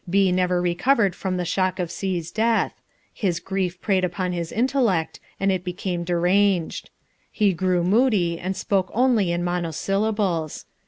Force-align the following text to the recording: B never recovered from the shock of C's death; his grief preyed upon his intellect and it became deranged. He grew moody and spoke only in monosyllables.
B 0.09 0.31
never 0.31 0.59
recovered 0.63 1.13
from 1.13 1.37
the 1.37 1.45
shock 1.45 1.77
of 1.77 1.91
C's 1.91 2.31
death; 2.31 2.73
his 3.13 3.39
grief 3.39 3.79
preyed 3.79 4.03
upon 4.03 4.31
his 4.31 4.51
intellect 4.51 5.19
and 5.39 5.51
it 5.51 5.63
became 5.63 6.03
deranged. 6.03 6.89
He 7.31 7.53
grew 7.53 7.83
moody 7.83 8.39
and 8.39 8.57
spoke 8.57 8.89
only 8.95 9.31
in 9.31 9.43
monosyllables. 9.43 10.65